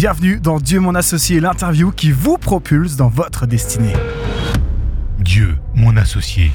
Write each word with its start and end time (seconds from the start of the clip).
Bienvenue 0.00 0.40
dans 0.40 0.60
Dieu 0.60 0.80
mon 0.80 0.94
associé, 0.94 1.40
l'interview 1.40 1.92
qui 1.92 2.10
vous 2.10 2.38
propulse 2.38 2.96
dans 2.96 3.10
votre 3.10 3.44
destinée. 3.44 3.92
Dieu 5.18 5.58
mon 5.74 5.94
associé. 5.98 6.52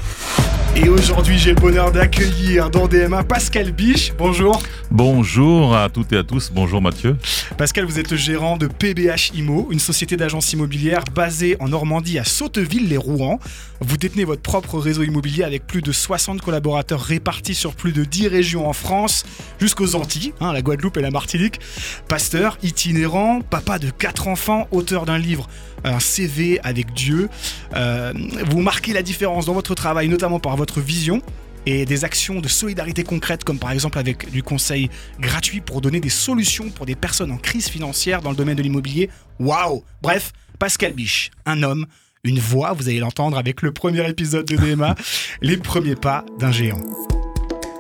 Et 0.76 0.90
aujourd'hui, 0.90 1.40
j'ai 1.40 1.52
le 1.52 1.62
bonheur 1.62 1.92
d'accueillir 1.94 2.70
dans 2.70 2.88
DMA 2.88 3.24
Pascal 3.24 3.72
Biche. 3.72 4.12
Bonjour. 4.18 4.62
Bonjour 4.92 5.74
à 5.74 5.88
toutes 5.90 6.12
et 6.12 6.18
à 6.18 6.24
tous. 6.24 6.52
Bonjour 6.54 6.82
Mathieu. 6.82 7.16
Pascal, 7.58 7.86
vous 7.86 7.98
êtes 7.98 8.12
le 8.12 8.18
gérant 8.18 8.58
de 8.58 8.68
PBH 8.68 9.32
Imo, 9.36 9.70
une 9.72 9.80
société 9.80 10.18
d'agence 10.18 10.52
immobilière 10.52 11.06
basée 11.14 11.56
en 11.62 11.70
Normandie 11.70 12.20
à 12.20 12.26
Sauteville-les-Rouen. 12.26 13.40
Vous 13.80 13.98
détenez 13.98 14.26
votre 14.26 14.42
propre 14.42 14.78
réseau 14.78 15.04
immobilier 15.04 15.44
avec 15.44 15.66
plus 15.66 15.82
de 15.82 15.94
60 15.94 16.42
collaborateurs 16.42 17.02
répartis 17.02 17.56
sur 17.56 17.74
plus 17.74 17.94
de 17.94 18.04
10 18.04 18.28
régions 18.28 18.68
en 18.68 18.74
France, 18.74 19.24
jusqu'aux 19.60 19.96
Antilles, 19.96 20.34
hein, 20.42 20.52
la 20.52 20.62
Guadeloupe 20.62 20.98
et 20.98 21.02
la 21.02 21.12
Martinique. 21.12 21.60
Pasteur, 22.10 22.58
itinérant, 22.64 23.42
papa 23.42 23.80
de 23.80 23.90
4 23.90 24.28
enfants, 24.28 24.68
auteur 24.72 25.06
d'un 25.06 25.18
livre 25.18 25.48
un 25.86 26.00
CV 26.00 26.60
avec 26.64 26.94
Dieu. 26.94 27.30
Euh, 27.76 28.14
vous 28.50 28.62
marquez 28.62 28.94
la 28.94 29.04
différence 29.04 29.46
dans 29.46 29.54
votre 29.54 29.76
travail, 29.76 30.10
notamment 30.10 30.40
par 30.40 30.56
votre 30.58 30.82
vision 30.82 31.22
et 31.66 31.86
des 31.86 32.04
actions 32.06 32.42
de 32.42 32.48
solidarité 32.48 33.04
concrètes, 33.04 33.44
comme 33.44 33.58
par 33.58 33.72
exemple 33.72 33.98
avec 33.98 34.30
du 34.30 34.44
conseil 34.44 34.90
gratuit 35.20 35.62
pour 35.62 35.82
donner 35.82 36.00
des 36.00 36.10
solutions 36.10 36.70
pour 36.70 36.86
des 36.86 36.96
personnes 36.96 37.32
en 37.32 37.38
crise 37.38 37.68
financière 37.68 38.22
dans 38.22 38.30
le 38.30 38.36
domaine 38.36 38.56
de 38.56 38.62
l'immobilier. 38.62 39.10
Waouh 39.40 39.84
Bref, 40.02 40.32
Pascal 40.60 40.94
Biche, 40.94 41.32
un 41.46 41.64
homme, 41.64 41.86
une 42.24 42.40
voix, 42.40 42.74
vous 42.74 42.88
allez 42.88 43.00
l'entendre 43.00 43.38
avec 43.38 43.62
le 43.62 43.72
premier 43.72 44.08
épisode 44.08 44.46
de 44.46 44.56
DMA, 44.56 44.96
les 45.42 45.58
premiers 45.58 45.96
pas 45.96 46.24
d'un 46.40 46.52
géant. 46.52 46.82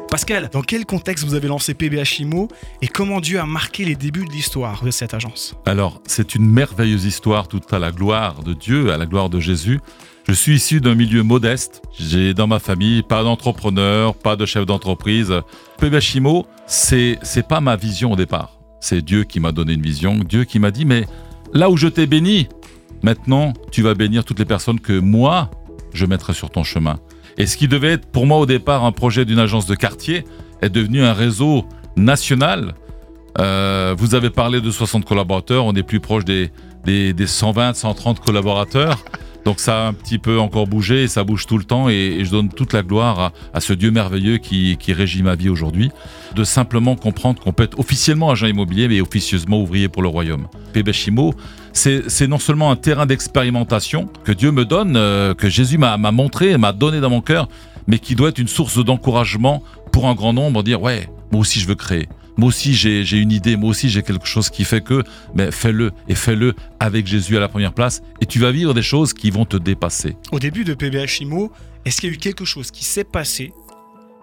Pascal, 0.10 0.50
dans 0.52 0.62
quel 0.62 0.86
contexte 0.86 1.26
vous 1.26 1.34
avez 1.34 1.48
lancé 1.48 1.74
PBH 1.74 2.22
Imo 2.22 2.48
et 2.82 2.88
comment 2.88 3.20
Dieu 3.20 3.40
a 3.40 3.46
marqué 3.46 3.86
les 3.86 3.96
débuts 3.96 4.26
de 4.26 4.32
l'histoire 4.32 4.84
de 4.84 4.92
cette 4.92 5.14
agence? 5.14 5.56
Alors, 5.66 6.02
c'est 6.06 6.36
une 6.36 6.50
merveilleuse 6.50 7.06
histoire, 7.06 7.48
toute 7.48 7.72
à 7.74 7.80
la 7.80 7.92
gloire 7.92 8.44
de 8.44 8.54
Dieu, 8.54 8.92
à 8.92 8.98
la 8.98 9.08
gloire 9.08 9.30
de 9.30 9.40
Jésus. 9.40 9.82
Je 10.28 10.34
suis 10.34 10.56
issu 10.56 10.80
d'un 10.80 10.96
milieu 10.96 11.24
modeste. 11.24 11.82
J'ai 12.00 12.34
dans 12.34 12.48
ma 12.48 12.60
famille 12.60 13.04
pas 13.04 13.24
d'entrepreneur, 13.24 14.16
pas 14.16 14.36
de 14.36 14.46
chef 14.46 14.66
d'entreprise. 14.66 15.34
PBH 15.80 16.16
Imo, 16.16 16.46
c'est 16.68 17.20
c'est 17.22 17.48
pas 17.48 17.60
ma 17.60 17.76
vision 17.76 18.14
au 18.14 18.16
départ. 18.16 18.60
C'est 18.80 19.04
Dieu 19.04 19.24
qui 19.24 19.40
m'a 19.40 19.52
donné 19.52 19.74
une 19.74 19.82
vision, 19.82 20.16
Dieu 20.16 20.44
qui 20.44 20.60
m'a 20.60 20.72
dit 20.72 20.86
mais 20.86 21.06
là 21.54 21.70
où 21.70 21.78
je 21.78 21.88
t'ai 21.88 22.08
béni, 22.08 22.48
maintenant 23.04 23.54
tu 23.72 23.82
vas 23.82 23.96
bénir 23.96 24.24
toutes 24.24 24.40
les 24.40 24.46
personnes 24.46 24.80
que 24.80 24.98
moi 24.98 25.52
je 25.94 26.06
mettrai 26.06 26.34
sur 26.34 26.50
ton 26.50 26.64
chemin. 26.64 27.00
Et 27.38 27.46
ce 27.46 27.58
qui 27.58 27.68
devait 27.68 27.94
être 27.94 28.06
pour 28.06 28.26
moi 28.26 28.38
au 28.38 28.46
départ 28.46 28.84
un 28.86 28.92
projet 28.92 29.26
d'une 29.26 29.40
agence 29.40 29.66
de 29.66 29.76
quartier 29.76 30.24
est 30.62 30.70
devenu 30.70 31.04
un 31.04 31.14
réseau 31.14 31.66
national. 31.98 32.76
Euh, 33.40 33.94
vous 33.98 34.16
avez 34.16 34.30
parlé 34.30 34.62
de 34.62 34.72
60 34.72 35.06
collaborateurs, 35.06 35.66
on 35.66 35.74
est 35.74 35.84
plus 35.84 36.00
proche 36.00 36.24
des, 36.24 36.52
des, 36.86 37.14
des 37.14 37.28
120, 37.28 37.74
130 37.74 38.20
collaborateurs. 38.22 39.04
Donc 39.46 39.60
ça 39.60 39.84
a 39.84 39.88
un 39.88 39.94
petit 39.94 40.18
peu 40.18 40.40
encore 40.40 40.66
bougé, 40.66 41.08
ça 41.08 41.24
bouge 41.24 41.46
tout 41.46 41.60
le 41.60 41.64
temps, 41.64 41.88
et, 41.88 42.26
je 42.26 42.32
donne 42.32 42.50
toute 42.50 42.74
la 42.74 42.82
gloire 42.82 43.32
à, 43.54 43.62
ce 43.62 43.74
Dieu 43.74 43.92
merveilleux 43.92 44.38
qui, 44.38 44.76
qui 44.78 44.92
régit 44.92 45.22
ma 45.22 45.36
vie 45.36 45.50
aujourd'hui, 45.50 45.92
de 46.36 46.44
simplement 46.44 46.96
comprendre 46.96 47.42
qu'on 47.42 47.54
peut 47.54 47.64
être 47.64 47.80
officiellement 47.80 48.32
agent 48.32 48.48
immobilier, 48.48 48.88
mais 48.88 49.02
officieusement 49.02 49.62
ouvrier 49.62 49.88
pour 49.88 50.02
le 50.02 50.08
royaume. 50.08 50.48
Pébéchimo, 50.74 51.36
c'est 51.74 52.28
non 52.28 52.40
seulement 52.40 52.72
un 52.72 52.76
terrain 52.76 53.06
d'expérimentation 53.06 54.10
que 54.24 54.32
Dieu 54.32 54.52
me 54.52 54.66
donne, 54.66 54.96
euh, 54.98 55.36
que 55.36 55.48
Jésus 55.48 55.78
m'a 55.78 55.98
montré, 55.98 56.58
m'a 56.58 56.72
donné 56.72 57.00
dans 57.00 57.12
mon 57.12 57.22
cœur, 57.22 57.48
mais 57.86 58.00
qui 58.00 58.16
doit 58.16 58.30
être 58.30 58.40
une 58.40 58.48
source 58.48 58.84
d'encouragement 58.84 59.62
pour 59.92 60.08
un 60.08 60.16
grand 60.16 60.34
nombre, 60.34 60.64
dire 60.64 60.82
ouais, 60.82 61.08
moi 61.32 61.42
aussi 61.42 61.60
je 61.60 61.68
veux 61.68 61.76
créer. 61.76 62.08
Moi 62.38 62.50
aussi, 62.50 62.74
j'ai 62.74 63.18
une 63.18 63.32
idée, 63.32 63.56
moi 63.56 63.70
aussi, 63.70 63.90
j'ai 63.90 64.04
quelque 64.04 64.28
chose 64.28 64.50
qui 64.50 64.66
fait 64.66 64.82
que, 64.82 65.04
mais 65.34 65.52
fais-le 65.52 65.92
et 66.08 66.16
fais-le 66.16 66.54
avec 66.80 67.08
Jésus 67.08 67.38
à 67.38 67.40
la 67.40 67.48
première 67.48 67.74
place 67.74 68.02
et 68.22 68.26
tu 68.26 68.40
vas 68.40 68.52
vivre 68.52 68.74
des 68.74 68.82
choses 68.82 69.14
qui 69.14 69.32
vont 69.32 69.46
te 69.46 69.58
dépasser. 69.58 70.18
Au 70.32 70.40
début 70.40 70.64
de 70.64 70.74
PBH 70.74 71.22
Imo, 71.22 71.52
est-ce 71.86 72.02
qu'il 72.02 72.10
y 72.10 72.12
a 72.12 72.16
eu 72.16 72.20
quelque 72.20 72.46
chose 72.46 72.72
qui 72.72 72.84
s'est 72.84 73.04
passé 73.04 73.54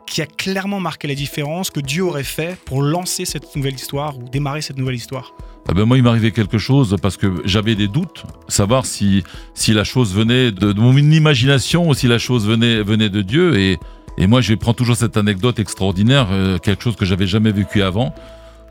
qui 0.07 0.21
a 0.21 0.27
clairement 0.27 0.81
marqué 0.81 1.09
la 1.09 1.15
différence 1.15 1.71
que 1.71 1.81
Dieu 1.81 2.03
aurait 2.03 2.25
fait 2.25 2.59
pour 2.67 2.83
lancer 2.83 3.25
cette 3.25 3.57
nouvelle 3.57 3.75
histoire 3.75 4.19
ou 4.19 4.29
démarrer 4.29 4.61
cette 4.61 4.77
nouvelle 4.77 4.97
histoire? 4.97 5.35
Ah 5.69 5.75
ben 5.75 5.85
moi, 5.85 5.97
il 5.97 6.03
m'arrivait 6.03 6.33
quelque 6.33 6.59
chose 6.59 6.97
parce 7.01 7.17
que 7.17 7.41
j'avais 7.45 7.77
des 7.77 7.89
doutes, 7.89 8.25
savoir 8.49 8.85
si, 8.85 9.23
si 9.55 9.73
la 9.73 9.85
chose 9.85 10.13
venait 10.13 10.51
de, 10.51 10.73
de 10.73 10.81
mon 10.81 10.95
imagination 10.97 11.89
ou 11.89 11.95
si 11.95 12.09
la 12.09 12.19
chose 12.19 12.47
venait, 12.47 12.83
venait 12.83 13.09
de 13.09 13.23
Dieu. 13.23 13.59
Et, 13.59 13.79
et 14.19 14.27
moi, 14.27 14.41
je 14.41 14.55
prends 14.55 14.75
toujours 14.75 14.97
cette 14.97 15.17
anecdote 15.17 15.59
extraordinaire, 15.59 16.29
euh, 16.31 16.59
quelque 16.59 16.83
chose 16.83 16.97
que 16.97 17.05
j'avais 17.05 17.27
jamais 17.27 17.53
vécu 17.53 17.83
avant, 17.83 18.15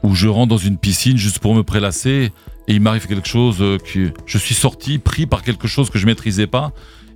où 0.04 0.16
je 0.16 0.28
rentre 0.28 0.50
dans 0.50 0.58
une 0.58 0.78
piscine 0.78 1.18
juste 1.18 1.40
pour 1.40 1.56
me 1.56 1.64
prélasser 1.64 2.32
et 2.68 2.74
il 2.74 2.82
m'arrive 2.82 3.08
quelque 3.08 3.28
chose 3.28 3.58
euh, 3.62 3.78
que 3.78 4.12
je 4.26 4.38
suis 4.38 4.56
sorti, 4.56 5.00
pris 5.00 5.26
par 5.26 5.42
quelque 5.42 5.68
chose 5.68 5.90
que 5.90 5.98
je 6.00 6.06
maîtrisais 6.06 6.48
pas 6.48 6.72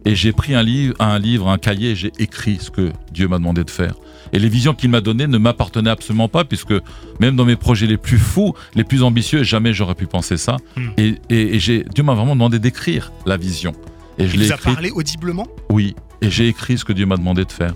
et 0.06 0.16
j'ai 0.16 0.32
pris 0.32 0.54
un 0.54 0.64
livre, 0.64 0.96
un 1.00 1.18
livre, 1.18 1.50
un 1.50 1.58
cahier, 1.58 1.92
et 1.92 1.96
j'ai 1.96 2.12
écrit 2.20 2.60
ce 2.62 2.70
que 2.70 2.92
Dieu 3.12 3.28
m'a 3.28 3.40
demandé 3.40 3.64
de 3.64 3.72
faire. 3.72 3.96
Et 4.34 4.40
les 4.40 4.50
visions 4.50 4.76
qu'il 4.76 4.92
m'a 4.92 5.02
données 5.02 5.28
ne 5.28 5.38
m'appartenaient 5.38 5.90
absolument 5.90 6.30
pas, 6.30 6.46
puisque 6.46 6.74
même 7.20 7.36
dans 7.36 7.46
mes 7.46 7.56
projets 7.56 7.88
les 7.88 7.98
plus 7.98 8.20
fous, 8.20 8.54
les 8.76 8.84
plus 8.84 9.02
ambitieux, 9.02 9.44
jamais 9.44 9.74
j'aurais 9.74 9.96
pu 9.96 10.06
penser 10.06 10.38
ça. 10.38 10.58
Hmm. 10.78 10.90
Et, 10.98 11.58
Dieu 11.58 12.04
m'a 12.04 12.14
vraiment 12.14 12.36
demandé 12.36 12.60
d'écrire 12.60 13.12
la 13.26 13.38
vision. 13.38 13.74
Et 14.20 14.28
je 14.28 14.38
l'ai 14.38 14.52
a 14.52 14.58
parlé 14.58 14.92
audiblement? 14.92 15.48
Oui, 15.70 15.96
et 16.22 16.30
j'ai 16.30 16.48
écrit 16.48 16.78
ce 16.78 16.86
que 16.86 16.94
Dieu 16.94 17.06
m'a 17.06 17.18
demandé 17.18 17.44
de 17.44 17.52
faire. 17.52 17.74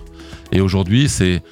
Et 0.52 0.60
aujourd'hui, 0.60 1.08
c'est 1.08 1.42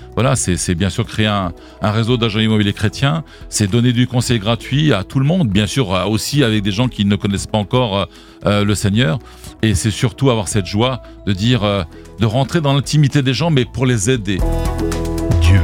bien 0.74 0.90
sûr 0.90 1.06
créer 1.06 1.26
un, 1.26 1.52
réseau 1.82 2.16
d'agents 2.16 2.40
immobiliers 2.40 2.72
chrétiens, 2.72 3.24
c'est 3.48 3.70
donner 3.70 3.92
du 3.92 4.06
conseil 4.06 4.38
gratuit 4.38 4.92
à 4.92 5.04
tout 5.04 5.20
le 5.20 5.26
monde, 5.26 5.48
bien 5.48 5.66
sûr 5.66 5.90
aussi 6.08 6.42
avec 6.42 6.62
des 6.62 6.72
gens 6.72 6.88
qui 6.88 7.04
ne 7.04 7.16
connaissent 7.16 7.46
pas 7.46 7.58
encore 7.58 7.98
euh, 7.98 8.04
euh, 8.46 8.64
le 8.64 8.74
Seigneur. 8.74 9.18
Et 9.62 9.74
c'est 9.74 9.90
surtout 9.90 10.30
avoir 10.30 10.48
cette 10.48 10.66
joie 10.66 11.02
de 11.26 11.32
dire, 11.32 11.64
euh, 11.64 11.82
de 12.20 12.26
rentrer 12.26 12.60
dans 12.60 12.74
l'intimité 12.74 13.22
des 13.22 13.34
gens, 13.34 13.50
mais 13.50 13.64
pour 13.64 13.86
les 13.86 14.10
aider. 14.10 14.38
Dieu. 15.40 15.60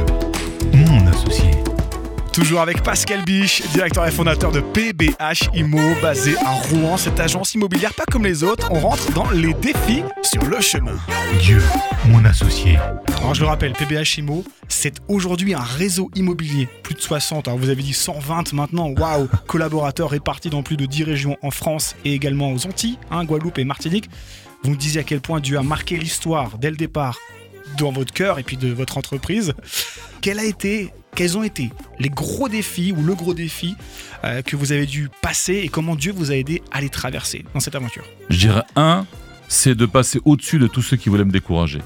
Toujours 2.35 2.59
avec 2.59 2.83
Pascal 2.83 3.23
Biche, 3.23 3.61
directeur 3.71 4.05
et 4.05 4.11
fondateur 4.11 4.51
de 4.51 4.59
PBH 4.59 5.55
Immo, 5.55 5.79
basé 6.01 6.35
à 6.39 6.51
Rouen. 6.51 6.97
Cette 6.97 7.17
agence 7.21 7.53
immobilière, 7.53 7.93
pas 7.93 8.03
comme 8.11 8.25
les 8.25 8.43
autres, 8.43 8.67
on 8.73 8.79
rentre 8.81 9.09
dans 9.13 9.29
les 9.29 9.53
défis 9.53 10.03
sur 10.21 10.43
le 10.43 10.59
chemin. 10.59 10.97
Dieu, 11.39 11.61
mon 12.07 12.25
associé. 12.25 12.77
Alors 13.19 13.35
je 13.35 13.39
le 13.39 13.47
rappelle, 13.47 13.71
PBH 13.71 14.17
Immo, 14.17 14.43
c'est 14.67 14.95
aujourd'hui 15.07 15.53
un 15.53 15.61
réseau 15.61 16.11
immobilier. 16.13 16.67
Plus 16.83 16.95
de 16.95 16.99
60, 16.99 17.47
alors 17.47 17.57
vous 17.57 17.69
avez 17.69 17.81
dit 17.81 17.93
120 17.93 18.51
maintenant, 18.51 18.89
waouh 18.89 19.29
Collaborateurs 19.47 20.09
répartis 20.09 20.49
dans 20.49 20.61
plus 20.61 20.75
de 20.75 20.85
10 20.85 21.05
régions 21.05 21.37
en 21.41 21.51
France 21.51 21.95
et 22.03 22.13
également 22.13 22.51
aux 22.51 22.67
Antilles, 22.67 22.99
hein, 23.11 23.23
Guadeloupe 23.23 23.59
et 23.59 23.63
Martinique. 23.63 24.09
Vous 24.65 24.71
me 24.71 24.75
disiez 24.75 24.99
à 24.99 25.03
quel 25.05 25.21
point 25.21 25.39
Dieu 25.39 25.57
a 25.57 25.63
marqué 25.63 25.95
l'histoire 25.95 26.57
dès 26.57 26.69
le 26.69 26.75
départ 26.75 27.17
dans 27.77 27.93
votre 27.93 28.13
cœur 28.13 28.39
et 28.39 28.43
puis 28.43 28.57
de 28.57 28.73
votre 28.73 28.97
entreprise. 28.97 29.53
Quel 30.21 30.39
a 30.39 30.43
été 30.43 30.91
quels 31.15 31.37
ont 31.37 31.43
été 31.43 31.71
les 31.97 32.09
gros 32.09 32.49
défis 32.49 32.93
ou 32.95 33.01
le 33.01 33.15
gros 33.15 33.33
défi 33.33 33.75
euh, 34.23 34.41
que 34.41 34.55
vous 34.55 34.71
avez 34.71 34.85
dû 34.85 35.09
passer 35.21 35.55
et 35.55 35.69
comment 35.69 35.95
Dieu 35.95 36.11
vous 36.11 36.31
a 36.31 36.35
aidé 36.35 36.61
à 36.71 36.81
les 36.81 36.89
traverser 36.89 37.45
dans 37.53 37.59
cette 37.59 37.75
aventure? 37.75 38.03
Je 38.29 38.37
dirais 38.37 38.63
un, 38.75 39.07
c'est 39.47 39.75
de 39.75 39.85
passer 39.85 40.19
au-dessus 40.25 40.59
de 40.59 40.67
tous 40.67 40.81
ceux 40.81 40.97
qui 40.97 41.09
voulaient 41.09 41.25
me 41.25 41.31
décourager. 41.31 41.79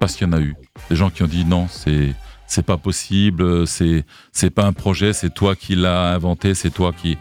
Parce 0.00 0.14
qu'il 0.14 0.28
y 0.28 0.30
en 0.30 0.32
a 0.32 0.40
eu. 0.40 0.54
Des 0.90 0.96
gens 0.96 1.10
qui 1.10 1.22
ont 1.24 1.28
dit 1.28 1.44
non, 1.44 1.66
c'est 1.68 2.14
c'est 2.46 2.64
pas 2.64 2.78
possible, 2.78 3.66
c'est 3.66 4.04
c'est 4.32 4.50
pas 4.50 4.64
un 4.64 4.72
projet, 4.72 5.12
c'est 5.12 5.34
toi 5.34 5.56
qui 5.56 5.74
l'as 5.74 6.14
inventé, 6.14 6.54
c'est 6.54 6.70
toi 6.70 6.92
qui. 6.92 7.18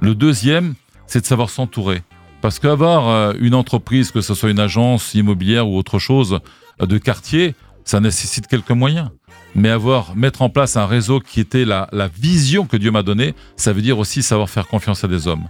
Le 0.00 0.14
deuxième, 0.14 0.74
c'est 1.06 1.20
de 1.20 1.26
savoir 1.26 1.50
s'entourer. 1.50 2.02
Parce 2.40 2.58
qu'avoir 2.58 3.08
euh, 3.08 3.32
une 3.40 3.54
entreprise, 3.54 4.10
que 4.10 4.20
ce 4.20 4.34
soit 4.34 4.50
une 4.50 4.60
agence 4.60 5.14
immobilière 5.14 5.68
ou 5.68 5.76
autre 5.76 5.98
chose 5.98 6.40
euh, 6.80 6.86
de 6.86 6.98
quartier, 6.98 7.54
ça 7.84 8.00
nécessite 8.00 8.46
quelques 8.46 8.70
moyens. 8.70 9.10
Mais 9.54 9.70
avoir, 9.70 10.16
mettre 10.16 10.42
en 10.42 10.50
place 10.50 10.76
un 10.76 10.86
réseau 10.86 11.20
qui 11.20 11.40
était 11.40 11.64
la, 11.64 11.88
vision 12.16 12.66
que 12.66 12.76
Dieu 12.76 12.90
m'a 12.90 13.02
donnée, 13.02 13.34
ça 13.56 13.72
veut 13.72 13.82
dire 13.82 13.98
aussi 13.98 14.22
savoir 14.22 14.50
faire 14.50 14.66
confiance 14.66 15.04
à 15.04 15.08
des 15.08 15.28
hommes. 15.28 15.46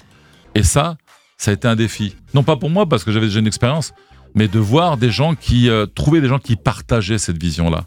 Et 0.55 0.63
ça, 0.63 0.97
ça 1.39 1.51
a 1.51 1.55
été 1.55 1.67
un 1.67 1.77
défi. 1.77 2.15
Non 2.35 2.43
pas 2.43 2.57
pour 2.57 2.71
moi, 2.71 2.87
parce 2.87 3.03
que 3.03 3.13
j'avais 3.13 3.27
déjà 3.27 3.41
une 3.41 3.47
expérience, 3.47 3.93
mais 4.35 4.47
de 4.47 4.59
voir 4.59 4.97
des 4.97 5.11
gens 5.11 5.35
qui, 5.35 5.71
euh, 5.71 5.87
trouver 5.87 6.21
des 6.21 6.29
gens 6.29 6.39
qui 6.39 6.57
partageaient 6.57 7.19
cette 7.19 7.41
vision-là, 7.41 7.87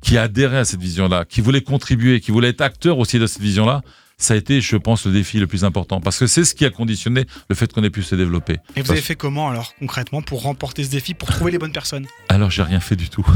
qui 0.00 0.18
adhéraient 0.18 0.58
à 0.58 0.64
cette 0.64 0.80
vision-là, 0.80 1.24
qui 1.24 1.40
voulaient 1.40 1.62
contribuer, 1.62 2.20
qui 2.20 2.32
voulaient 2.32 2.48
être 2.48 2.60
acteurs 2.60 2.98
aussi 2.98 3.18
de 3.18 3.26
cette 3.26 3.42
vision-là, 3.42 3.82
ça 4.22 4.34
a 4.34 4.36
été, 4.36 4.60
je 4.60 4.76
pense, 4.76 5.06
le 5.06 5.12
défi 5.12 5.38
le 5.38 5.46
plus 5.46 5.64
important. 5.64 6.00
Parce 6.00 6.18
que 6.18 6.26
c'est 6.26 6.44
ce 6.44 6.54
qui 6.54 6.64
a 6.64 6.70
conditionné 6.70 7.26
le 7.48 7.54
fait 7.54 7.72
qu'on 7.72 7.82
ait 7.82 7.90
pu 7.90 8.02
se 8.02 8.14
développer. 8.14 8.58
Et 8.76 8.82
vous 8.82 8.92
avez 8.92 9.00
fait 9.00 9.16
comment, 9.16 9.48
alors, 9.48 9.74
concrètement, 9.78 10.22
pour 10.22 10.42
remporter 10.42 10.84
ce 10.84 10.90
défi, 10.90 11.14
pour 11.14 11.28
trouver 11.28 11.50
les 11.50 11.58
bonnes 11.58 11.72
personnes? 11.72 12.06
Alors, 12.28 12.50
j'ai 12.50 12.62
rien 12.62 12.80
fait 12.80 12.96
du 12.96 13.08
tout. 13.08 13.26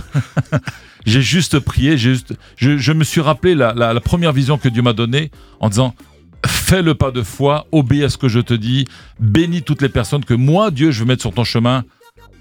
j'ai 1.07 1.23
juste 1.23 1.59
prié, 1.59 1.99
juste, 1.99 2.35
je, 2.57 2.93
me 2.93 3.05
suis 3.05 3.21
rappelé 3.21 3.55
la, 3.55 4.01
première 4.01 4.33
vision 4.33 4.59
que 4.59 4.69
Dieu 4.69 4.83
m'a 4.83 4.93
donnée 4.93 5.31
en 5.61 5.69
disant 5.69 5.95
fais 6.47 6.83
le 6.83 6.95
pas 6.95 7.11
de 7.11 7.23
foi, 7.23 7.67
obéis 7.73 8.05
à 8.05 8.09
ce 8.09 8.19
que 8.19 8.29
je 8.29 8.39
te 8.39 8.55
dis, 8.55 8.85
bénis 9.19 9.63
toutes 9.63 9.83
les 9.83 9.89
personnes 9.89 10.25
que 10.25 10.35
moi, 10.35 10.71
Dieu, 10.71 10.93
je 10.93 11.01
veux 11.01 11.07
mettre 11.07 11.23
sur 11.23 11.33
ton 11.33 11.45
chemin. 11.45 11.85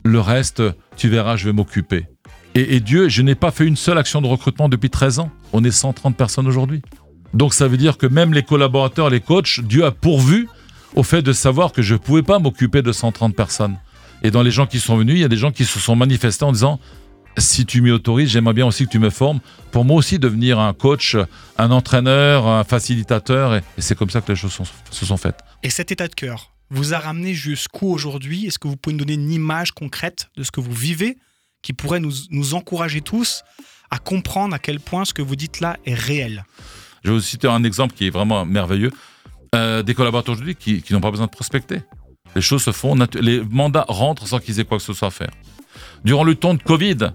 Le 0.04 0.20
reste, 0.20 0.62
tu 0.96 1.10
verras, 1.10 1.36
je 1.36 1.46
vais 1.46 1.54
m'occuper. 1.54 2.06
Et, 2.54 2.76
et 2.76 2.80
Dieu, 2.80 3.10
je 3.10 3.24
n'ai 3.24 3.34
pas 3.34 3.50
fait 3.50 3.66
une 3.66 3.76
seule 3.76 3.98
action 3.98 4.22
de 4.22 4.28
recrutement 4.28 4.70
depuis 4.70 4.92
13 4.92 5.20
ans. 5.20 5.32
On 5.54 5.64
est 5.64 5.72
130 5.72 6.16
personnes 6.16 6.48
aujourd'hui. 6.48 6.84
Donc 7.36 7.54
ça 7.54 7.68
veut 7.68 7.78
dire 7.78 7.98
que 7.98 8.08
même 8.08 8.34
les 8.34 8.44
collaborateurs, 8.44 9.10
les 9.10 9.20
coachs, 9.20 9.60
Dieu 9.60 9.84
a 9.84 9.92
pourvu 9.92 10.48
au 10.96 11.04
fait 11.04 11.22
de 11.22 11.34
savoir 11.34 11.74
que 11.74 11.82
je 11.82 11.94
ne 11.94 12.00
pouvais 12.00 12.24
pas 12.24 12.40
m'occuper 12.40 12.82
de 12.82 12.94
130 12.94 13.36
personnes. 13.36 13.78
Et 14.24 14.32
dans 14.32 14.42
les 14.42 14.52
gens 14.52 14.66
qui 14.66 14.80
sont 14.80 14.96
venus, 14.96 15.16
il 15.16 15.20
y 15.20 15.26
a 15.26 15.28
des 15.28 15.36
gens 15.36 15.52
qui 15.52 15.66
se 15.66 15.78
sont 15.78 15.98
manifestés 15.98 16.46
en 16.46 16.54
disant 16.54 16.80
si 17.38 17.66
tu 17.66 17.82
m'y 17.82 17.92
autorises, 17.92 18.30
j'aimerais 18.30 18.54
bien 18.54 18.66
aussi 18.66 18.86
que 18.86 18.90
tu 18.90 19.00
me 19.00 19.10
formes 19.10 19.42
pour 19.72 19.84
moi 19.84 19.98
aussi 19.98 20.18
devenir 20.18 20.60
un 20.60 20.72
coach, 20.72 21.18
un 21.58 21.72
entraîneur, 21.72 22.48
un 22.48 22.64
facilitateur. 22.64 23.56
Et, 23.56 23.62
c'est 23.80 23.98
comme 23.98 24.10
ça 24.10 24.22
que 24.22 24.32
les 24.32 24.38
choses 24.38 24.58
se 24.90 25.06
sont 25.06 25.18
faites. 25.18 25.40
Et 25.62 25.70
cet 25.70 25.92
état 25.92 26.08
de 26.08 26.16
cœur 26.16 26.54
vous 26.70 26.94
a 26.94 27.00
ramené 27.00 27.34
jusqu'où 27.34 27.92
aujourd'hui? 27.92 28.46
Est-ce 28.46 28.60
que 28.60 28.70
vous 28.70 28.78
pouvez 28.78 28.96
nous 28.96 29.04
donner 29.04 29.16
une 29.16 29.32
image 29.32 29.74
concrète 29.74 30.30
de 30.38 30.44
ce 30.44 30.52
que 30.52 30.62
vous 30.62 30.72
vivez 30.72 31.18
qui 31.62 31.74
pourrait 31.74 32.00
nous, 32.00 32.14
nous 32.30 32.54
encourager 32.54 33.02
tous 33.02 33.44
à 33.92 33.98
comprendre 33.98 34.56
à 34.56 34.60
quel 34.60 34.80
point 34.80 35.04
ce 35.04 35.14
que 35.14 35.22
vous 35.22 35.36
dites 35.36 35.60
là 35.60 35.76
est 35.86 35.94
réel? 35.94 36.46
Je 37.06 37.12
vais 37.12 37.18
vous 37.18 37.24
citer 37.24 37.48
un 37.48 37.64
exemple 37.64 37.94
qui 37.94 38.08
est 38.08 38.10
vraiment 38.10 38.46
merveilleux. 38.48 38.92
Euh, 39.54 39.84
des 39.84 39.94
collaborateurs 39.94 40.34
aujourd'hui 40.34 40.56
qui, 40.56 40.82
qui 40.82 40.92
n'ont 40.92 41.02
pas 41.02 41.12
besoin 41.12 41.28
de 41.28 41.32
prospecter. 41.32 41.82
Les 42.36 42.42
choses 42.42 42.64
se 42.64 42.72
font, 42.72 42.98
les 43.22 43.42
mandats 43.42 43.86
rentrent 43.88 44.28
sans 44.28 44.40
qu'ils 44.40 44.60
aient 44.60 44.66
quoi 44.66 44.80
que 44.80 44.84
ce 44.84 44.92
soit 44.92 45.10
à 45.10 45.12
faire. 45.12 45.30
Durant 46.04 46.24
le 46.24 46.34
temps 46.34 46.56
de 46.56 46.64
Covid, 46.64 47.12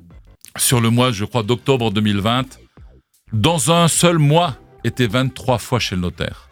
sur 0.56 0.80
le 0.80 0.90
mois, 0.90 1.10
je 1.10 1.24
crois, 1.24 1.42
d'octobre 1.42 1.90
2020, 1.90 2.60
dans 3.32 3.72
un 3.72 3.88
seul 3.88 4.18
mois, 4.18 4.56
était 4.84 5.08
23 5.08 5.58
fois 5.58 5.80
chez 5.80 5.96
le 5.96 6.02
notaire. 6.02 6.48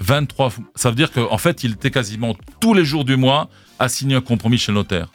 23 0.00 0.52
Ça 0.74 0.90
veut 0.90 0.96
dire 0.96 1.12
qu'en 1.12 1.38
fait, 1.38 1.62
il 1.62 1.72
était 1.74 1.92
quasiment 1.92 2.36
tous 2.60 2.74
les 2.74 2.84
jours 2.84 3.04
du 3.04 3.16
mois 3.16 3.48
à 3.78 3.88
signer 3.88 4.16
un 4.16 4.20
compromis 4.20 4.58
chez 4.58 4.72
le 4.72 4.78
notaire. 4.78 5.12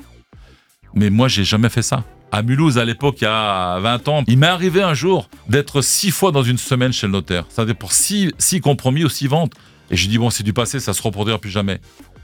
Mais 0.94 1.10
moi, 1.10 1.28
j'ai 1.28 1.44
jamais 1.44 1.70
fait 1.70 1.82
ça. 1.82 2.06
À 2.32 2.44
Mulhouse, 2.44 2.78
à 2.78 2.86
l'époque, 2.86 3.18
il 3.22 3.24
y 3.24 3.28
a 3.28 3.80
20 3.80 4.08
ans, 4.08 4.24
il 4.28 4.38
m'est 4.38 4.48
arrivé 4.48 4.84
un 4.84 4.94
jour 4.94 5.30
d'être 5.48 5.82
six 5.82 6.12
fois 6.12 6.32
dans 6.32 6.44
une 6.44 6.60
semaine 6.60 6.94
chez 6.94 7.08
le 7.08 7.14
notaire. 7.14 7.46
Ça 7.50 7.64
veut 7.64 7.68
dire 7.68 7.76
pour 7.76 7.92
six, 7.92 8.34
compromis 8.62 9.04
ou 9.04 9.10
six 9.10 9.28
ventes. 9.28 9.54
Et 9.90 9.98
je 9.98 10.08
dis, 10.08 10.20
bon, 10.20 10.30
c'est 10.30 10.44
du 10.44 10.54
passé, 10.54 10.80
ça 10.80 10.94
se 10.94 11.02
reproduira 11.02 11.40
plus 11.40 11.50
jamais. 11.50 11.82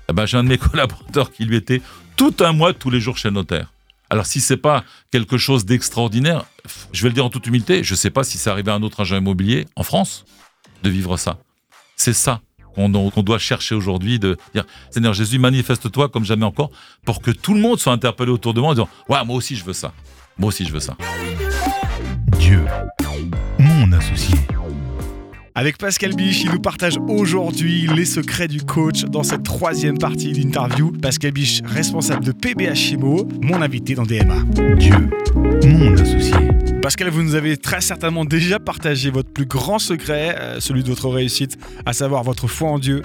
Eh 0.08 0.14
ben, 0.14 0.28
j'ai 0.28 0.38
un 0.38 0.44
de 0.44 0.50
mes 0.50 0.58
collaborateurs 0.60 1.32
qui 1.32 1.46
lui 1.46 1.56
était 1.56 1.82
tout 2.16 2.36
un 2.40 2.54
mois, 2.54 2.74
tous 2.74 2.92
les 2.92 3.00
jours 3.00 3.18
chez 3.18 3.30
le 3.30 3.34
notaire. 3.34 3.72
Alors 4.12 4.28
si 4.28 4.40
c'est 4.40 4.58
pas 4.58 4.84
quelque 5.12 5.38
chose 5.38 5.66
d'extraordinaire, 5.66 6.46
je 6.92 7.02
vais 7.02 7.10
le 7.10 7.16
dire 7.16 7.26
en 7.26 7.30
toute 7.30 7.48
humilité, 7.48 7.84
je 7.84 7.94
ne 7.94 7.98
sais 7.98 8.12
pas 8.12 8.24
si 8.24 8.38
c'est 8.38 8.52
arrivé 8.52 8.70
à 8.72 8.76
un 8.76 8.84
autre 8.84 9.00
agent 9.00 9.18
immobilier 9.18 9.66
en 9.76 9.82
France 9.84 10.26
de 10.84 10.90
vivre 10.92 11.18
ça. 11.18 11.40
C'est 11.96 12.14
ça 12.14 12.42
qu'on 12.76 13.24
doit 13.24 13.40
chercher 13.40 13.76
aujourd'hui, 13.76 14.20
de 14.20 14.38
dire 14.54 14.66
Seigneur 14.90 15.14
Jésus, 15.14 15.40
manifeste-toi 15.40 16.10
comme 16.10 16.26
jamais 16.26 16.46
encore, 16.46 16.72
pour 17.06 17.22
que 17.22 17.32
tout 17.32 17.54
le 17.54 17.60
monde 17.60 17.80
soit 17.80 17.94
interpellé 17.94 18.32
autour 18.32 18.54
de 18.54 18.62
moi 18.62 18.72
en 18.72 18.74
disant 18.74 18.90
Ouais, 19.10 19.24
moi 19.26 19.36
aussi 19.36 19.56
je 19.56 19.64
veux 19.64 19.74
ça. 19.74 19.94
Moi 20.38 20.50
aussi 20.50 20.66
je 20.66 20.72
veux 20.72 20.80
ça. 20.80 20.96
Dieu, 22.40 22.66
mon 23.60 23.92
associé. 23.92 24.38
Avec 25.58 25.78
Pascal 25.78 26.14
Biche, 26.14 26.44
il 26.44 26.52
nous 26.52 26.60
partage 26.60 26.98
aujourd'hui 27.08 27.88
les 27.96 28.04
secrets 28.04 28.50
du 28.50 28.62
coach 28.62 29.06
dans 29.06 29.24
cette 29.24 29.44
troisième 29.44 29.98
partie 29.98 30.34
d'interview. 30.34 30.92
Pascal 30.92 31.32
Biche, 31.32 31.62
responsable 31.64 32.26
de 32.26 32.34
PBH 32.34 32.76
Chimo, 32.76 33.26
mon 33.42 33.62
invité 33.62 33.96
dans 33.96 34.04
DMA. 34.04 34.36
Dieu, 34.76 35.10
mon 35.64 35.94
associé. 35.94 36.36
Pascal, 36.86 37.10
vous 37.10 37.24
nous 37.24 37.34
avez 37.34 37.58
très 37.58 37.82
certainement 37.82 38.26
déjà 38.26 38.60
partagé 38.60 39.10
votre 39.10 39.32
plus 39.32 39.48
grand 39.48 39.80
secret, 39.80 40.36
euh, 40.40 40.60
celui 40.60 40.84
de 40.84 40.90
votre 40.90 41.10
réussite, 41.10 41.58
à 41.84 41.94
savoir 41.94 42.22
votre 42.22 42.48
foi 42.48 42.70
en 42.70 42.78
Dieu. 42.78 43.02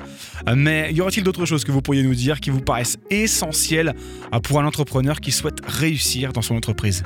Euh, 0.47 0.55
mais 0.55 0.93
y 0.93 1.01
aurait-il 1.01 1.25
d'autres 1.25 1.47
choses 1.47 1.65
que 1.65 1.73
vous 1.73 1.81
pourriez 1.81 2.03
nous 2.03 2.15
dire 2.15 2.41
qui 2.41 2.51
vous 2.51 2.61
paraissent 2.61 2.99
essentielles 3.09 3.95
euh, 4.35 4.41
pour 4.41 4.61
un 4.61 4.67
entrepreneur 4.67 5.19
qui 5.19 5.33
souhaite 5.33 5.61
réussir 5.67 6.35
dans 6.35 6.43
son 6.43 6.57
entreprise? 6.57 7.05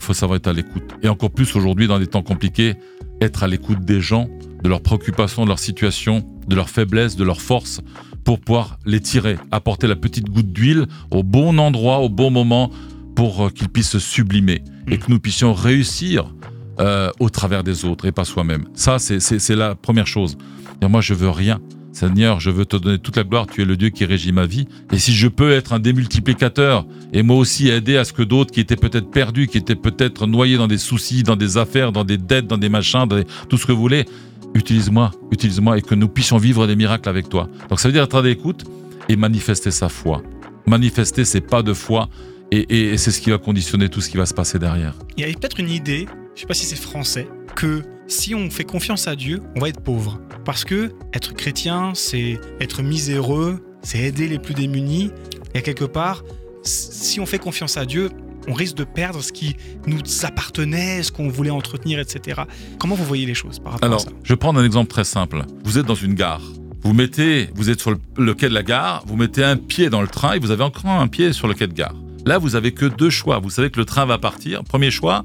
Il 0.00 0.02
faut 0.02 0.14
savoir 0.14 0.38
être 0.38 0.46
à 0.46 0.54
l'écoute. 0.54 0.94
Et 1.02 1.10
encore 1.10 1.30
plus 1.30 1.54
aujourd'hui, 1.56 1.88
dans 1.88 1.98
des 1.98 2.06
temps 2.06 2.22
compliqués, 2.22 2.76
être 3.20 3.42
à 3.42 3.46
l'écoute 3.46 3.84
des 3.84 4.00
gens 4.00 4.30
de 4.62 4.68
leurs 4.70 4.80
préoccupations, 4.80 5.44
de 5.44 5.48
leur 5.48 5.58
situation, 5.58 6.26
de 6.48 6.56
leurs 6.56 6.70
faiblesses, 6.70 7.16
de 7.16 7.24
leurs 7.24 7.42
forces, 7.42 7.82
pour 8.24 8.40
pouvoir 8.40 8.78
les 8.86 9.00
tirer, 9.00 9.36
apporter 9.50 9.86
la 9.86 9.96
petite 9.96 10.30
goutte 10.30 10.54
d'huile 10.54 10.86
au 11.10 11.22
bon 11.22 11.58
endroit, 11.58 11.98
au 11.98 12.08
bon 12.08 12.30
moment, 12.30 12.70
pour 13.14 13.46
euh, 13.46 13.50
qu'ils 13.50 13.68
puissent 13.68 13.90
se 13.90 13.98
sublimer 13.98 14.62
et 14.88 14.98
que 14.98 15.10
nous 15.10 15.18
puissions 15.20 15.54
réussir 15.54 16.34
euh, 16.80 17.10
au 17.20 17.30
travers 17.30 17.62
des 17.62 17.84
autres 17.84 18.06
et 18.06 18.12
pas 18.12 18.24
soi-même. 18.24 18.64
Ça, 18.74 18.98
c'est 18.98 19.56
la 19.56 19.74
première 19.74 20.06
chose. 20.06 20.36
Et 20.82 20.88
moi, 20.88 21.00
je 21.00 21.14
veux 21.14 21.30
rien. 21.30 21.60
Seigneur, 21.92 22.40
je 22.40 22.50
veux 22.50 22.64
te 22.64 22.76
donner 22.76 22.98
toute 22.98 23.16
la 23.16 23.22
gloire, 23.22 23.46
tu 23.46 23.62
es 23.62 23.64
le 23.64 23.76
Dieu 23.76 23.90
qui 23.90 24.04
régit 24.04 24.32
ma 24.32 24.46
vie. 24.46 24.66
Et 24.92 24.98
si 24.98 25.14
je 25.14 25.28
peux 25.28 25.52
être 25.52 25.72
un 25.72 25.78
démultiplicateur 25.78 26.84
et 27.12 27.22
moi 27.22 27.36
aussi 27.36 27.68
aider 27.68 27.96
à 27.96 28.04
ce 28.04 28.12
que 28.12 28.24
d'autres 28.24 28.52
qui 28.52 28.58
étaient 28.58 28.74
peut-être 28.74 29.12
perdus, 29.12 29.46
qui 29.46 29.58
étaient 29.58 29.76
peut-être 29.76 30.26
noyés 30.26 30.56
dans 30.56 30.66
des 30.66 30.78
soucis, 30.78 31.22
dans 31.22 31.36
des 31.36 31.56
affaires, 31.56 31.92
dans 31.92 32.02
des 32.02 32.18
dettes, 32.18 32.48
dans 32.48 32.58
des 32.58 32.68
machins, 32.68 33.06
dans 33.06 33.22
tout 33.48 33.56
ce 33.56 33.64
que 33.64 33.70
vous 33.70 33.80
voulez, 33.80 34.06
utilise-moi, 34.54 35.12
utilise-moi 35.30 35.78
et 35.78 35.82
que 35.82 35.94
nous 35.94 36.08
puissions 36.08 36.36
vivre 36.36 36.66
des 36.66 36.74
miracles 36.74 37.08
avec 37.08 37.28
toi. 37.28 37.48
Donc 37.68 37.78
ça 37.78 37.86
veut 37.86 37.92
dire 37.92 38.02
être 38.02 38.16
à 38.16 38.22
l'écoute 38.22 38.64
et 39.08 39.14
manifester 39.14 39.70
sa 39.70 39.88
foi. 39.88 40.20
Manifester 40.66 41.24
ses 41.24 41.40
pas 41.40 41.62
de 41.62 41.74
foi 41.74 42.08
et, 42.56 42.96
c'est 42.98 43.10
ce 43.10 43.20
qui 43.20 43.30
va 43.30 43.38
conditionner 43.38 43.88
tout 43.88 44.00
ce 44.00 44.10
qui 44.10 44.16
va 44.16 44.26
se 44.26 44.34
passer 44.34 44.58
derrière. 44.58 44.94
Il 45.16 45.26
y 45.26 45.30
a 45.30 45.32
peut-être 45.32 45.60
une 45.60 45.70
idée, 45.70 46.06
je 46.34 46.40
sais 46.40 46.46
pas 46.46 46.54
si 46.54 46.66
c'est 46.66 46.76
français, 46.76 47.28
que 47.54 47.82
si 48.06 48.34
on 48.34 48.50
fait 48.50 48.64
confiance 48.64 49.08
à 49.08 49.16
Dieu, 49.16 49.42
on 49.56 49.60
va 49.60 49.68
être 49.68 49.80
pauvre. 49.80 50.20
Parce 50.44 50.64
que 50.64 50.92
être 51.14 51.34
chrétien, 51.34 51.92
c'est 51.94 52.38
être 52.60 52.82
miséreux, 52.82 53.64
c'est 53.82 53.98
aider 53.98 54.28
les 54.28 54.38
plus 54.38 54.54
démunis. 54.54 55.10
Et 55.54 55.62
quelque 55.62 55.84
part, 55.84 56.22
si 56.62 57.20
on 57.20 57.26
fait 57.26 57.38
confiance 57.38 57.76
à 57.76 57.86
Dieu, 57.86 58.10
on 58.48 58.52
risque 58.52 58.76
de 58.76 58.84
perdre 58.84 59.22
ce 59.22 59.32
qui 59.32 59.56
nous 59.86 60.00
appartenait, 60.22 61.02
ce 61.02 61.12
qu'on 61.12 61.28
voulait 61.28 61.50
entretenir, 61.50 61.98
etc. 61.98 62.42
Comment 62.78 62.94
vous 62.94 63.04
voyez 63.04 63.26
les 63.26 63.34
choses 63.34 63.58
par 63.58 63.74
rapport 63.74 63.92
à 63.92 63.98
ça? 63.98 64.10
Je 64.22 64.32
vais 64.32 64.36
prendre 64.36 64.60
un 64.60 64.64
exemple 64.64 64.90
très 64.90 65.04
simple. 65.04 65.44
Vous 65.64 65.78
êtes 65.78 65.86
dans 65.86 65.94
une 65.94 66.14
gare. 66.14 66.42
Vous 66.82 66.92
mettez, 66.92 67.48
vous 67.54 67.70
êtes 67.70 67.80
sur 67.80 67.94
le, 68.18 68.34
quai 68.34 68.50
de 68.50 68.54
la 68.54 68.62
gare, 68.62 69.04
vous 69.06 69.16
mettez 69.16 69.42
un 69.42 69.56
pied 69.56 69.88
dans 69.88 70.02
le 70.02 70.08
train 70.08 70.34
et 70.34 70.38
vous 70.38 70.50
avez 70.50 70.62
encore 70.62 70.90
un 70.90 71.08
pied 71.08 71.32
sur 71.32 71.48
le 71.48 71.54
quai 71.54 71.66
de 71.66 71.72
gare. 71.72 71.94
Là, 72.26 72.38
vous 72.38 72.56
avez 72.56 72.72
que 72.72 72.86
deux 72.86 73.10
choix. 73.10 73.38
Vous 73.38 73.50
savez 73.50 73.70
que 73.70 73.78
le 73.78 73.84
train 73.84 74.06
va 74.06 74.18
partir. 74.18 74.64
Premier 74.64 74.90
choix, 74.90 75.24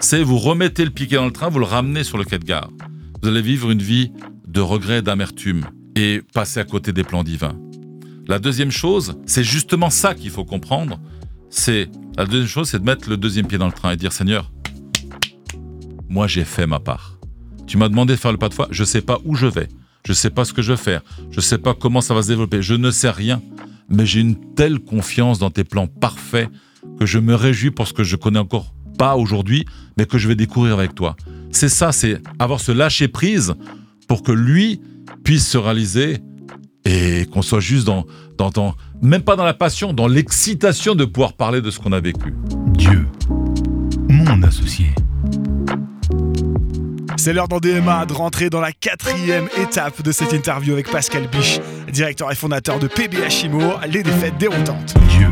c'est 0.00 0.22
vous 0.22 0.38
remettez 0.38 0.84
le 0.84 0.90
pied 0.90 1.06
dans 1.06 1.26
le 1.26 1.32
train, 1.32 1.48
vous 1.48 1.58
le 1.58 1.64
ramenez 1.64 2.04
sur 2.04 2.18
le 2.18 2.24
quai 2.24 2.38
de 2.38 2.44
gare. 2.44 2.70
Vous 3.22 3.28
allez 3.28 3.42
vivre 3.42 3.70
une 3.70 3.82
vie 3.82 4.12
de 4.48 4.60
regret, 4.60 5.02
d'amertume 5.02 5.66
et 5.94 6.22
passer 6.32 6.60
à 6.60 6.64
côté 6.64 6.92
des 6.92 7.04
plans 7.04 7.22
divins. 7.22 7.56
La 8.26 8.38
deuxième 8.38 8.70
chose, 8.70 9.18
c'est 9.26 9.44
justement 9.44 9.90
ça 9.90 10.14
qu'il 10.14 10.30
faut 10.30 10.44
comprendre, 10.44 10.98
c'est 11.50 11.88
la 12.16 12.24
deuxième 12.24 12.48
chose, 12.48 12.68
c'est 12.68 12.78
de 12.78 12.84
mettre 12.84 13.08
le 13.08 13.16
deuxième 13.16 13.46
pied 13.46 13.58
dans 13.58 13.66
le 13.66 13.72
train 13.72 13.92
et 13.92 13.96
dire 13.96 14.12
Seigneur, 14.12 14.50
moi 16.08 16.26
j'ai 16.26 16.44
fait 16.44 16.66
ma 16.66 16.80
part. 16.80 17.18
Tu 17.66 17.76
m'as 17.76 17.88
demandé 17.88 18.14
de 18.14 18.18
faire 18.18 18.32
le 18.32 18.38
pas 18.38 18.48
de 18.48 18.54
foi, 18.54 18.68
je 18.70 18.82
ne 18.82 18.86
sais 18.86 19.02
pas 19.02 19.18
où 19.24 19.34
je 19.34 19.46
vais, 19.46 19.68
je 20.04 20.12
ne 20.12 20.16
sais 20.16 20.30
pas 20.30 20.44
ce 20.44 20.52
que 20.52 20.62
je 20.62 20.72
vais 20.72 20.78
faire, 20.78 21.02
je 21.30 21.36
ne 21.36 21.42
sais 21.42 21.58
pas 21.58 21.74
comment 21.74 22.00
ça 22.00 22.14
va 22.14 22.22
se 22.22 22.28
développer, 22.28 22.62
je 22.62 22.74
ne 22.74 22.90
sais 22.90 23.10
rien, 23.10 23.42
mais 23.90 24.06
j'ai 24.06 24.20
une 24.20 24.36
telle 24.54 24.78
confiance 24.78 25.38
dans 25.38 25.50
tes 25.50 25.64
plans 25.64 25.86
parfaits 25.86 26.48
que 26.98 27.06
je 27.06 27.18
me 27.18 27.34
réjouis 27.34 27.70
pour 27.70 27.86
ce 27.86 27.92
que 27.92 28.04
je 28.04 28.16
connais 28.16 28.38
encore 28.38 28.72
pas 28.98 29.16
aujourd'hui, 29.16 29.64
mais 29.96 30.06
que 30.06 30.18
je 30.18 30.28
vais 30.28 30.36
découvrir 30.36 30.78
avec 30.78 30.94
toi. 30.94 31.16
C'est 31.50 31.68
ça, 31.68 31.92
c'est 31.92 32.20
avoir 32.38 32.60
ce 32.60 32.72
lâcher 32.72 33.08
prise 33.08 33.54
pour 34.08 34.22
que 34.22 34.32
lui 34.32 34.80
puisse 35.24 35.46
se 35.46 35.58
réaliser 35.58 36.18
et 36.84 37.26
qu'on 37.30 37.42
soit 37.42 37.60
juste 37.60 37.86
dans, 37.86 38.06
dans, 38.38 38.74
même 39.02 39.22
pas 39.22 39.36
dans 39.36 39.44
la 39.44 39.54
passion, 39.54 39.92
dans 39.92 40.08
l'excitation 40.08 40.94
de 40.94 41.04
pouvoir 41.04 41.34
parler 41.34 41.60
de 41.60 41.70
ce 41.70 41.78
qu'on 41.78 41.92
a 41.92 42.00
vécu. 42.00 42.34
Dieu, 42.68 43.06
mon 44.08 44.42
associé. 44.42 44.86
C'est 47.22 47.34
l'heure 47.34 47.48
dans 47.48 47.60
DMA 47.60 48.06
de 48.06 48.14
rentrer 48.14 48.48
dans 48.48 48.62
la 48.62 48.72
quatrième 48.72 49.50
étape 49.58 50.00
de 50.00 50.10
cette 50.10 50.32
interview 50.32 50.72
avec 50.72 50.90
Pascal 50.90 51.28
Biche, 51.28 51.60
directeur 51.92 52.32
et 52.32 52.34
fondateur 52.34 52.78
de 52.78 52.88
PBH 52.88 53.44
Imo, 53.44 53.74
les 53.86 54.02
défaites 54.02 54.38
déroutantes. 54.38 54.94
Dieu, 55.10 55.28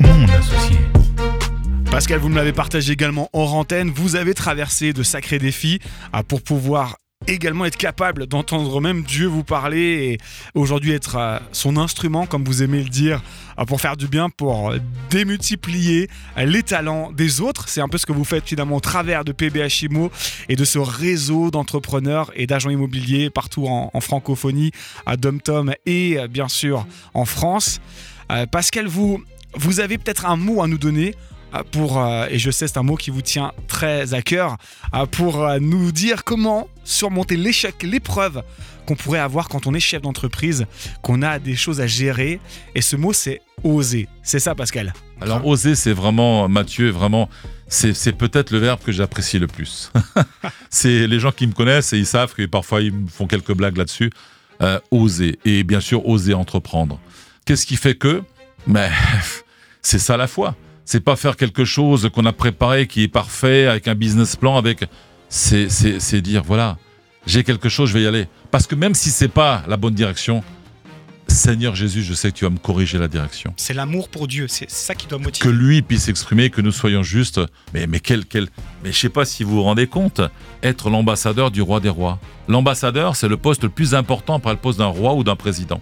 mon 0.00 0.24
associé. 0.24 0.76
Pascal, 1.90 2.18
vous 2.20 2.28
me 2.28 2.36
l'avez 2.36 2.52
partagé 2.52 2.92
également 2.92 3.30
hors 3.32 3.54
antenne, 3.54 3.90
vous 3.90 4.16
avez 4.16 4.34
traversé 4.34 4.92
de 4.92 5.02
sacrés 5.02 5.38
défis 5.38 5.78
ah, 6.12 6.22
pour 6.22 6.42
pouvoir 6.42 6.96
également 7.26 7.64
être 7.64 7.76
capable 7.76 8.26
d'entendre 8.26 8.80
même 8.80 9.02
Dieu 9.02 9.26
vous 9.26 9.44
parler 9.44 9.80
et 9.80 10.18
aujourd'hui 10.54 10.92
être 10.92 11.16
euh, 11.16 11.38
son 11.52 11.76
instrument, 11.76 12.26
comme 12.26 12.44
vous 12.44 12.62
aimez 12.62 12.82
le 12.82 12.88
dire, 12.88 13.22
euh, 13.58 13.64
pour 13.64 13.80
faire 13.80 13.96
du 13.96 14.08
bien, 14.08 14.30
pour 14.30 14.74
démultiplier 15.10 16.08
euh, 16.38 16.44
les 16.44 16.62
talents 16.62 17.12
des 17.12 17.40
autres. 17.40 17.68
C'est 17.68 17.80
un 17.80 17.88
peu 17.88 17.98
ce 17.98 18.06
que 18.06 18.12
vous 18.12 18.24
faites 18.24 18.46
finalement 18.46 18.76
au 18.76 18.80
travers 18.80 19.24
de 19.24 19.32
PBH 19.32 19.82
Imo 19.84 20.10
et 20.48 20.56
de 20.56 20.64
ce 20.64 20.78
réseau 20.78 21.50
d'entrepreneurs 21.50 22.30
et 22.34 22.46
d'agents 22.46 22.70
immobiliers 22.70 23.30
partout 23.30 23.66
en, 23.66 24.00
francophonie, 24.00 24.72
à 25.06 25.16
Domtom 25.16 25.74
et 25.86 26.16
bien 26.28 26.48
sûr 26.48 26.86
en 27.14 27.24
France. 27.24 27.80
Pascal, 28.50 28.86
vous, 28.86 29.22
vous 29.54 29.80
avez 29.80 29.98
peut-être 29.98 30.26
un 30.26 30.36
mot 30.36 30.62
à 30.62 30.66
nous 30.66 30.78
donner 30.78 31.14
pour, 31.70 32.02
et 32.30 32.38
je 32.38 32.50
sais 32.50 32.66
c'est 32.66 32.78
un 32.78 32.82
mot 32.82 32.96
qui 32.96 33.10
vous 33.10 33.22
tient 33.22 33.52
très 33.68 34.14
à 34.14 34.22
cœur, 34.22 34.56
pour 35.10 35.46
nous 35.60 35.92
dire 35.92 36.24
comment 36.24 36.68
surmonter 36.84 37.36
l'échec, 37.36 37.82
l'épreuve 37.82 38.42
qu'on 38.86 38.96
pourrait 38.96 39.18
avoir 39.20 39.48
quand 39.48 39.66
on 39.66 39.74
est 39.74 39.80
chef 39.80 40.02
d'entreprise, 40.02 40.66
qu'on 41.02 41.22
a 41.22 41.38
des 41.38 41.54
choses 41.56 41.80
à 41.80 41.86
gérer. 41.86 42.40
Et 42.74 42.80
ce 42.82 42.96
mot, 42.96 43.12
c'est 43.12 43.40
oser. 43.62 44.08
C'est 44.22 44.40
ça, 44.40 44.54
Pascal 44.54 44.92
Alors, 45.20 45.46
oser, 45.46 45.74
c'est 45.74 45.92
vraiment, 45.92 46.48
Mathieu, 46.48 46.90
vraiment, 46.90 47.28
c'est 47.68 48.12
peut-être 48.12 48.50
le 48.50 48.58
verbe 48.58 48.80
que 48.80 48.92
j'apprécie 48.92 49.38
le 49.38 49.46
plus. 49.46 49.92
c'est 50.70 51.06
les 51.06 51.20
gens 51.20 51.32
qui 51.32 51.46
me 51.46 51.52
connaissent 51.52 51.92
et 51.92 51.98
ils 51.98 52.06
savent 52.06 52.34
que 52.34 52.44
parfois 52.46 52.82
ils 52.82 52.92
me 52.92 53.08
font 53.08 53.26
quelques 53.26 53.54
blagues 53.54 53.76
là-dessus. 53.76 54.10
euh, 54.62 54.78
oser. 54.90 55.38
Et 55.44 55.64
bien 55.64 55.80
sûr, 55.80 56.06
oser 56.06 56.34
entreprendre. 56.34 57.00
Qu'est-ce 57.44 57.66
qui 57.66 57.76
fait 57.76 57.94
que? 57.94 58.22
Mais 58.66 58.90
c'est 59.82 59.98
ça 59.98 60.16
la 60.16 60.26
foi. 60.26 60.54
C'est 60.84 61.00
pas 61.00 61.16
faire 61.16 61.36
quelque 61.36 61.64
chose 61.64 62.10
qu'on 62.12 62.26
a 62.26 62.32
préparé, 62.32 62.86
qui 62.86 63.04
est 63.04 63.08
parfait, 63.08 63.66
avec 63.66 63.88
un 63.88 63.94
business 63.94 64.36
plan, 64.36 64.56
avec. 64.56 64.84
C'est, 65.28 66.20
dire, 66.20 66.42
voilà, 66.44 66.76
j'ai 67.26 67.42
quelque 67.42 67.68
chose, 67.70 67.88
je 67.88 67.94
vais 67.94 68.02
y 68.02 68.06
aller. 68.06 68.26
Parce 68.50 68.66
que 68.66 68.74
même 68.74 68.94
si 68.94 69.08
c'est 69.10 69.28
pas 69.28 69.62
la 69.66 69.78
bonne 69.78 69.94
direction, 69.94 70.44
Seigneur 71.26 71.74
Jésus, 71.74 72.02
je 72.02 72.12
sais 72.12 72.30
que 72.30 72.36
tu 72.36 72.44
vas 72.44 72.50
me 72.50 72.58
corriger 72.58 72.98
la 72.98 73.08
direction. 73.08 73.54
C'est 73.56 73.72
l'amour 73.72 74.10
pour 74.10 74.28
Dieu, 74.28 74.46
c'est 74.48 74.70
ça 74.70 74.94
qui 74.94 75.06
doit 75.06 75.18
Que 75.18 75.24
motiver. 75.24 75.52
lui 75.54 75.82
puisse 75.82 76.02
s'exprimer, 76.04 76.50
que 76.50 76.60
nous 76.60 76.72
soyons 76.72 77.02
justes. 77.02 77.40
Mais, 77.72 77.86
mais 77.86 78.00
quel, 78.00 78.26
quel, 78.26 78.48
mais 78.84 78.92
je 78.92 78.98
sais 78.98 79.08
pas 79.08 79.24
si 79.24 79.42
vous 79.42 79.54
vous 79.54 79.62
rendez 79.62 79.86
compte, 79.86 80.20
être 80.62 80.90
l'ambassadeur 80.90 81.50
du 81.50 81.62
roi 81.62 81.80
des 81.80 81.88
rois. 81.88 82.18
L'ambassadeur, 82.48 83.16
c'est 83.16 83.28
le 83.28 83.38
poste 83.38 83.62
le 83.62 83.70
plus 83.70 83.94
important 83.94 84.40
par 84.40 84.52
le 84.52 84.58
poste 84.58 84.78
d'un 84.80 84.86
roi 84.86 85.14
ou 85.14 85.24
d'un 85.24 85.36
président. 85.36 85.80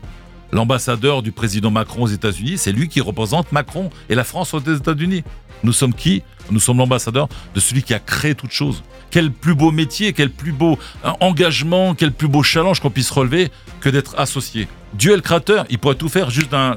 L'ambassadeur 0.52 1.22
du 1.22 1.32
président 1.32 1.70
Macron 1.70 2.02
aux 2.02 2.08
États-Unis, 2.08 2.58
c'est 2.58 2.72
lui 2.72 2.88
qui 2.88 3.00
représente 3.00 3.52
Macron 3.52 3.90
et 4.08 4.14
la 4.14 4.24
France 4.24 4.52
aux 4.54 4.60
États-Unis. 4.60 5.22
Nous 5.62 5.72
sommes 5.72 5.94
qui? 5.94 6.22
Nous 6.50 6.60
sommes 6.60 6.78
l'ambassadeur 6.78 7.28
de 7.54 7.60
celui 7.60 7.82
qui 7.82 7.94
a 7.94 7.98
créé 7.98 8.34
toute 8.34 8.50
chose. 8.50 8.82
Quel 9.10 9.30
plus 9.30 9.54
beau 9.54 9.70
métier, 9.70 10.12
quel 10.12 10.30
plus 10.30 10.52
beau 10.52 10.78
euh, 11.04 11.10
engagement, 11.20 11.94
quel 11.94 12.12
plus 12.12 12.28
beau 12.28 12.42
challenge 12.42 12.80
qu'on 12.80 12.90
puisse 12.90 13.10
relever 13.10 13.50
que 13.80 13.88
d'être 13.88 14.18
associé. 14.18 14.66
Dieu 14.94 15.12
est 15.12 15.16
le 15.16 15.22
créateur, 15.22 15.66
il 15.70 15.78
pourrait 15.78 15.94
tout 15.94 16.08
faire 16.08 16.30
juste 16.30 16.50
d'un 16.50 16.74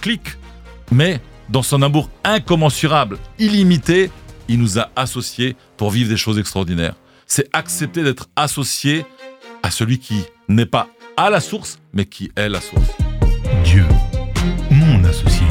clic. 0.00 0.22
Mais 0.90 1.20
dans 1.48 1.62
son 1.62 1.82
amour 1.82 2.10
incommensurable, 2.24 3.18
illimité, 3.38 4.10
il 4.48 4.58
nous 4.58 4.78
a 4.78 4.90
associés 4.96 5.56
pour 5.76 5.90
vivre 5.90 6.08
des 6.08 6.16
choses 6.16 6.38
extraordinaires. 6.38 6.94
C'est 7.26 7.48
accepter 7.52 8.02
d'être 8.02 8.28
associé 8.36 9.04
à 9.62 9.70
celui 9.70 9.98
qui 9.98 10.24
n'est 10.48 10.66
pas 10.66 10.88
à 11.16 11.30
la 11.30 11.40
source, 11.40 11.78
mais 11.92 12.04
qui 12.04 12.30
est 12.36 12.48
la 12.48 12.60
source. 12.60 13.05
Dieu, 13.76 13.84
mon 14.70 15.04
associé. 15.04 15.46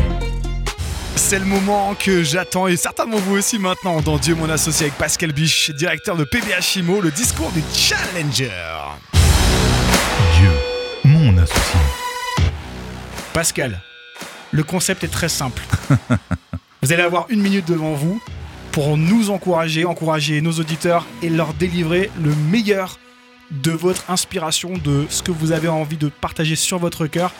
C'est 1.15 1.37
le 1.37 1.45
moment 1.45 1.93
que 1.93 2.23
j'attends 2.23 2.65
et 2.65 2.75
certainement 2.75 3.17
vous 3.17 3.35
aussi 3.35 3.59
maintenant 3.59 4.01
dans 4.01 4.17
Dieu 4.17 4.33
mon 4.33 4.49
associé 4.49 4.87
avec 4.87 4.97
Pascal 4.97 5.31
Biche, 5.31 5.69
directeur 5.69 6.17
de 6.17 6.23
PBH 6.23 6.77
Imo, 6.77 7.01
le 7.01 7.11
discours 7.11 7.51
du 7.51 7.61
Challenger. 7.71 8.49
Dieu, 10.39 10.49
mon 11.03 11.37
associé. 11.37 11.79
Pascal, 13.31 13.79
le 14.49 14.63
concept 14.63 15.03
est 15.03 15.09
très 15.11 15.29
simple. 15.29 15.61
vous 16.81 16.91
allez 16.91 17.03
avoir 17.03 17.27
une 17.29 17.43
minute 17.43 17.67
devant 17.67 17.93
vous 17.93 18.19
pour 18.71 18.97
nous 18.97 19.29
encourager, 19.29 19.85
encourager 19.85 20.41
nos 20.41 20.53
auditeurs 20.53 21.05
et 21.21 21.29
leur 21.29 21.53
délivrer 21.53 22.09
le 22.23 22.33
meilleur 22.49 22.97
de 23.51 23.69
votre 23.69 24.09
inspiration, 24.09 24.73
de 24.83 25.05
ce 25.09 25.21
que 25.21 25.31
vous 25.31 25.51
avez 25.51 25.67
envie 25.67 25.97
de 25.97 26.09
partager 26.09 26.55
sur 26.55 26.79
votre 26.79 27.05
cœur. 27.05 27.31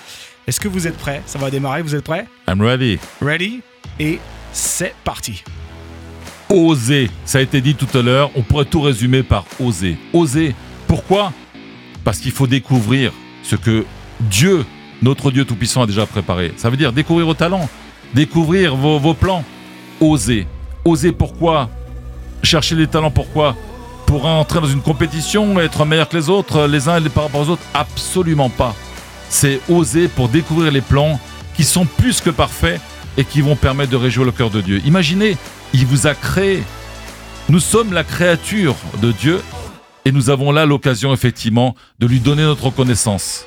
Est-ce 0.48 0.60
que 0.60 0.68
vous 0.68 0.86
êtes 0.86 0.98
prêts? 0.98 1.24
Ça 1.26 1.40
va 1.40 1.50
démarrer, 1.50 1.82
vous 1.82 1.96
êtes 1.96 2.04
prêts? 2.04 2.28
I'm 2.48 2.62
ready. 2.62 3.00
Ready? 3.20 3.62
Et 4.00 4.20
c'est 4.52 4.94
parti. 5.04 5.44
Oser, 6.50 7.10
ça 7.26 7.40
a 7.40 7.42
été 7.42 7.62
dit 7.62 7.74
tout 7.74 7.98
à 7.98 8.04
l'heure, 8.04 8.30
on 8.36 8.44
pourrait 8.44 8.66
tout 8.66 8.82
résumer 8.82 9.24
par 9.24 9.46
oser. 9.60 9.98
Oser, 10.14 10.54
pourquoi? 10.88 11.34
Parce 12.04 12.20
qu'il 12.20 12.32
faut 12.32 12.46
découvrir 12.46 13.12
ce 13.42 13.56
que 13.56 13.86
Dieu, 14.20 14.64
notre 15.02 15.32
Dieu 15.32 15.46
Tout-Puissant, 15.46 15.82
a 15.82 15.88
déjà 15.88 16.06
préparé. 16.06 16.54
Ça 16.58 16.70
veut 16.70 16.78
dire 16.78 16.94
découvrir 16.94 17.26
vos 17.26 17.34
talents, 17.34 17.68
découvrir 18.14 18.76
vos, 18.76 19.00
vos 19.00 19.16
plans. 19.16 19.44
Oser. 20.00 20.46
Oser 20.84 21.12
pourquoi? 21.12 21.72
Chercher 22.44 22.76
les 22.76 22.86
talents 22.86 23.10
pourquoi? 23.10 23.56
Pour 24.06 24.28
entrer 24.28 24.62
dans 24.62 24.68
une 24.68 24.82
compétition, 24.82 25.60
être 25.60 25.84
meilleur 25.86 26.08
que 26.08 26.18
les 26.18 26.30
autres, 26.30 26.68
les 26.68 26.88
uns 26.88 27.02
par 27.10 27.24
rapport 27.24 27.42
aux 27.42 27.50
autres? 27.50 27.64
Absolument 27.74 28.52
pas. 28.52 28.76
C'est 29.30 29.60
oser 29.70 30.08
pour 30.08 30.30
découvrir 30.30 30.72
les 30.72 30.82
plans 30.82 31.20
qui 31.56 31.64
sont 31.64 31.86
plus 31.86 32.22
que 32.22 32.30
parfaits 32.30 32.80
et 33.18 33.24
qui 33.24 33.42
vont 33.42 33.56
permettre 33.56 33.92
de 33.92 33.98
réjouir 33.98 34.26
le 34.26 34.32
cœur 34.32 34.50
de 34.50 34.62
Dieu. 34.62 34.82
Imaginez, 34.86 35.38
il 35.74 35.86
vous 35.86 36.08
a 36.08 36.14
créé. 36.14 36.64
Nous 37.50 37.60
sommes 37.60 37.94
la 37.94 38.04
créature 38.04 38.76
de 39.02 39.12
Dieu 39.12 39.42
et 40.06 40.12
nous 40.12 40.30
avons 40.30 40.52
là 40.52 40.66
l'occasion 40.66 41.14
effectivement 41.14 41.76
de 42.00 42.08
lui 42.08 42.20
donner 42.20 42.44
notre 42.44 42.66
reconnaissance. 42.66 43.46